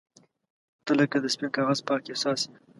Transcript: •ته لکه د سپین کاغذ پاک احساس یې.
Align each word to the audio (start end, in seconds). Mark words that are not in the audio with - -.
•ته 0.85 0.91
لکه 0.99 1.17
د 1.21 1.25
سپین 1.33 1.49
کاغذ 1.55 1.79
پاک 1.87 2.01
احساس 2.11 2.41
یې. 2.49 2.55